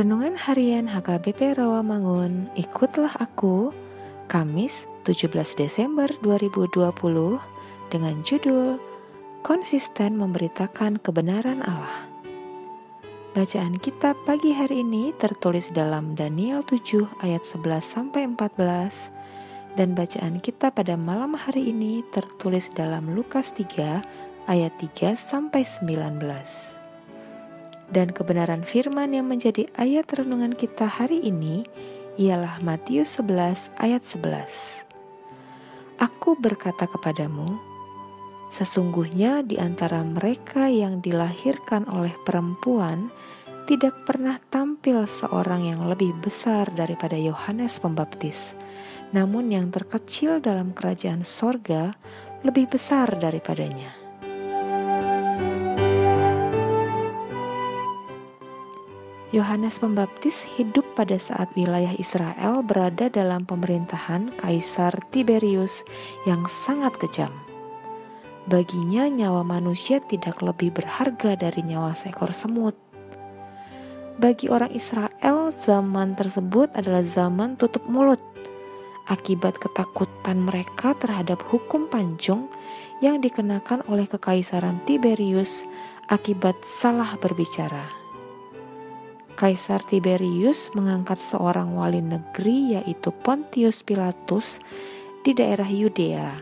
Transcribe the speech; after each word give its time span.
Renungan 0.00 0.32
Harian 0.32 0.88
HKBP 0.88 1.60
Rawamangun, 1.60 2.48
ikutlah 2.56 3.12
aku, 3.20 3.68
Kamis 4.32 4.88
17 5.04 5.28
Desember 5.60 6.08
2020 6.24 6.88
dengan 7.92 8.16
judul 8.24 8.80
Konsisten 9.44 10.16
Memberitakan 10.16 11.04
Kebenaran 11.04 11.60
Allah. 11.60 12.08
Bacaan 13.36 13.76
kita 13.76 14.16
pagi 14.24 14.56
hari 14.56 14.88
ini 14.88 15.12
tertulis 15.12 15.68
dalam 15.68 16.16
Daniel 16.16 16.64
7 16.64 17.20
ayat 17.20 17.44
11 17.44 17.84
sampai 17.84 18.24
14 18.24 19.76
dan 19.76 19.92
bacaan 19.92 20.40
kita 20.40 20.72
pada 20.72 20.96
malam 20.96 21.36
hari 21.36 21.76
ini 21.76 22.00
tertulis 22.08 22.72
dalam 22.72 23.12
Lukas 23.12 23.52
3 23.52 24.48
ayat 24.48 24.72
3 24.80 25.12
sampai 25.20 25.68
19 25.68 26.79
dan 27.90 28.14
kebenaran 28.14 28.62
firman 28.62 29.10
yang 29.14 29.26
menjadi 29.26 29.66
ayat 29.74 30.06
renungan 30.14 30.54
kita 30.54 30.86
hari 30.86 31.22
ini 31.22 31.66
ialah 32.18 32.62
Matius 32.62 33.18
11 33.18 33.74
ayat 33.78 34.02
11. 34.06 34.86
Aku 36.00 36.38
berkata 36.38 36.88
kepadamu, 36.88 37.60
sesungguhnya 38.54 39.44
di 39.44 39.60
antara 39.60 40.00
mereka 40.00 40.66
yang 40.72 41.04
dilahirkan 41.04 41.84
oleh 41.90 42.16
perempuan 42.24 43.12
tidak 43.68 43.94
pernah 44.02 44.40
tampil 44.50 45.06
seorang 45.06 45.70
yang 45.70 45.86
lebih 45.86 46.10
besar 46.18 46.66
daripada 46.74 47.14
Yohanes 47.14 47.78
Pembaptis. 47.78 48.58
Namun 49.14 49.54
yang 49.54 49.70
terkecil 49.70 50.42
dalam 50.42 50.74
kerajaan 50.74 51.22
sorga 51.22 51.94
lebih 52.42 52.66
besar 52.66 53.14
daripadanya. 53.20 53.99
Yohanes 59.30 59.78
Pembaptis 59.78 60.42
hidup 60.58 60.82
pada 60.98 61.14
saat 61.14 61.54
wilayah 61.54 61.94
Israel 61.94 62.66
berada 62.66 63.06
dalam 63.06 63.46
pemerintahan 63.46 64.34
Kaisar 64.34 64.90
Tiberius 65.14 65.86
yang 66.26 66.50
sangat 66.50 66.98
kejam. 66.98 67.30
Baginya 68.50 69.06
nyawa 69.06 69.46
manusia 69.46 70.02
tidak 70.02 70.42
lebih 70.42 70.74
berharga 70.74 71.38
dari 71.38 71.62
nyawa 71.62 71.94
seekor 71.94 72.34
semut. 72.34 72.74
Bagi 74.18 74.50
orang 74.50 74.74
Israel, 74.74 75.54
zaman 75.54 76.18
tersebut 76.18 76.74
adalah 76.74 77.06
zaman 77.06 77.54
tutup 77.54 77.86
mulut 77.86 78.18
akibat 79.06 79.62
ketakutan 79.62 80.42
mereka 80.42 80.98
terhadap 80.98 81.38
hukum 81.54 81.86
pancung 81.86 82.50
yang 82.98 83.22
dikenakan 83.22 83.86
oleh 83.86 84.10
kekaisaran 84.10 84.82
Tiberius 84.86 85.66
akibat 86.10 86.58
salah 86.66 87.14
berbicara. 87.18 87.99
Kaisar 89.40 89.80
Tiberius 89.88 90.68
mengangkat 90.76 91.16
seorang 91.16 91.72
wali 91.72 92.04
negeri 92.04 92.76
yaitu 92.76 93.08
Pontius 93.08 93.80
Pilatus 93.80 94.60
di 95.24 95.32
daerah 95.32 95.64
Yudea. 95.64 96.36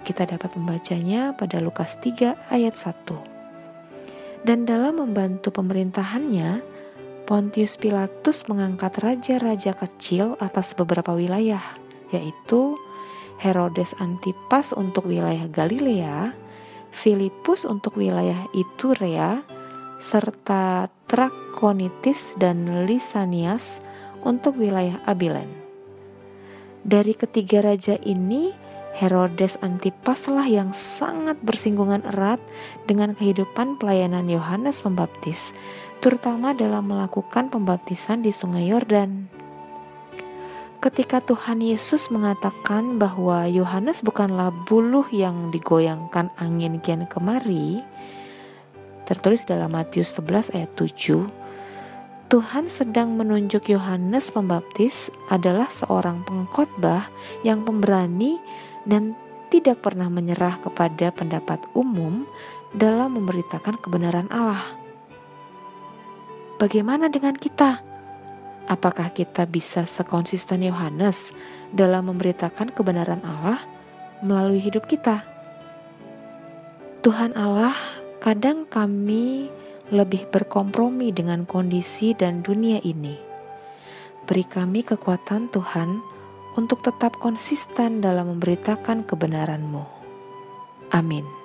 Kita 0.00 0.24
dapat 0.24 0.56
membacanya 0.56 1.36
pada 1.36 1.60
Lukas 1.60 2.00
3 2.00 2.48
ayat 2.48 2.72
1. 2.72 4.48
Dan 4.48 4.64
dalam 4.64 5.04
membantu 5.04 5.52
pemerintahannya, 5.52 6.64
Pontius 7.28 7.76
Pilatus 7.76 8.48
mengangkat 8.48 8.96
raja-raja 9.04 9.76
kecil 9.76 10.32
atas 10.40 10.72
beberapa 10.72 11.12
wilayah, 11.12 11.60
yaitu 12.16 12.80
Herodes 13.44 13.92
Antipas 14.00 14.72
untuk 14.72 15.04
wilayah 15.04 15.52
Galilea, 15.52 16.32
Filipus 16.96 17.68
untuk 17.68 18.00
wilayah 18.00 18.48
Iturea, 18.56 19.44
serta 20.00 20.88
Trakonitis 21.62 22.34
dan 22.42 22.66
Lisanias 22.90 23.78
untuk 24.26 24.58
wilayah 24.58 24.98
Abilen. 25.06 25.46
Dari 26.82 27.14
ketiga 27.14 27.62
raja 27.62 27.94
ini, 28.02 28.50
Herodes 28.98 29.62
Antipas 29.62 30.26
lah 30.26 30.42
yang 30.42 30.74
sangat 30.74 31.38
bersinggungan 31.38 32.02
erat 32.02 32.42
dengan 32.90 33.14
kehidupan 33.14 33.78
pelayanan 33.78 34.26
Yohanes 34.26 34.82
Pembaptis, 34.82 35.54
terutama 36.02 36.50
dalam 36.50 36.90
melakukan 36.90 37.46
pembaptisan 37.46 38.26
di 38.26 38.34
Sungai 38.34 38.66
Yordan. 38.66 39.30
Ketika 40.82 41.22
Tuhan 41.22 41.62
Yesus 41.62 42.10
mengatakan 42.10 42.98
bahwa 42.98 43.46
Yohanes 43.46 44.02
bukanlah 44.02 44.50
buluh 44.66 45.06
yang 45.14 45.54
digoyangkan 45.54 46.26
angin 46.42 46.82
kian 46.82 47.06
kemari, 47.06 47.86
tertulis 49.06 49.46
dalam 49.46 49.70
Matius 49.70 50.10
11 50.18 50.58
ayat 50.58 50.74
7, 50.74 51.41
Tuhan 52.32 52.72
sedang 52.72 53.12
menunjuk 53.12 53.68
Yohanes 53.68 54.32
Pembaptis 54.32 55.12
adalah 55.28 55.68
seorang 55.68 56.24
pengkhotbah 56.24 57.12
yang 57.44 57.60
pemberani 57.60 58.40
dan 58.88 59.12
tidak 59.52 59.84
pernah 59.84 60.08
menyerah 60.08 60.56
kepada 60.64 61.12
pendapat 61.12 61.60
umum 61.76 62.24
dalam 62.72 63.20
memberitakan 63.20 63.76
kebenaran 63.76 64.32
Allah. 64.32 64.64
Bagaimana 66.56 67.12
dengan 67.12 67.36
kita? 67.36 67.84
Apakah 68.64 69.12
kita 69.12 69.44
bisa 69.44 69.84
sekonsisten 69.84 70.64
Yohanes 70.64 71.36
dalam 71.68 72.08
memberitakan 72.08 72.72
kebenaran 72.72 73.20
Allah 73.28 73.60
melalui 74.24 74.56
hidup 74.56 74.88
kita? 74.88 75.20
Tuhan 77.04 77.36
Allah, 77.36 77.76
kadang 78.24 78.64
kami 78.64 79.52
lebih 79.92 80.32
berkompromi 80.32 81.12
dengan 81.12 81.44
kondisi 81.44 82.16
dan 82.16 82.40
dunia 82.40 82.80
ini. 82.80 83.14
Beri 84.24 84.48
kami 84.48 84.80
kekuatan 84.80 85.52
Tuhan 85.52 86.00
untuk 86.56 86.80
tetap 86.80 87.20
konsisten 87.20 88.00
dalam 88.00 88.32
memberitakan 88.32 89.04
kebenaran-Mu. 89.04 89.84
Amin. 90.96 91.41